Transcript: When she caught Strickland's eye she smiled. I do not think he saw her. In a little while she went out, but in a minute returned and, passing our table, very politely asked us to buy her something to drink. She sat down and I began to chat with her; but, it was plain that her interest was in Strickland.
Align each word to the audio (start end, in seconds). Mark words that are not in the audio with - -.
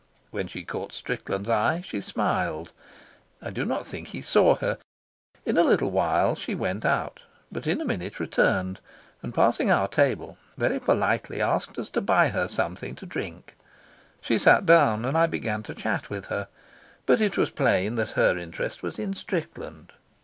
When 0.31 0.47
she 0.47 0.63
caught 0.63 0.93
Strickland's 0.93 1.47
eye 1.47 1.81
she 1.81 2.01
smiled. 2.01 2.71
I 3.39 3.51
do 3.51 3.63
not 3.63 3.85
think 3.85 4.07
he 4.07 4.21
saw 4.21 4.55
her. 4.55 4.79
In 5.45 5.59
a 5.59 5.63
little 5.63 5.91
while 5.91 6.33
she 6.33 6.55
went 6.55 6.85
out, 6.85 7.21
but 7.51 7.67
in 7.67 7.79
a 7.79 7.85
minute 7.85 8.19
returned 8.19 8.79
and, 9.21 9.31
passing 9.31 9.69
our 9.69 9.87
table, 9.87 10.39
very 10.57 10.79
politely 10.79 11.39
asked 11.39 11.77
us 11.77 11.91
to 11.91 12.01
buy 12.01 12.29
her 12.29 12.47
something 12.47 12.95
to 12.95 13.05
drink. 13.05 13.55
She 14.21 14.39
sat 14.39 14.65
down 14.65 15.05
and 15.05 15.15
I 15.15 15.27
began 15.27 15.61
to 15.61 15.75
chat 15.75 16.09
with 16.09 16.29
her; 16.33 16.47
but, 17.05 17.21
it 17.21 17.37
was 17.37 17.51
plain 17.51 17.93
that 17.97 18.17
her 18.17 18.35
interest 18.39 18.81
was 18.81 18.97
in 18.97 19.13
Strickland. 19.13 19.93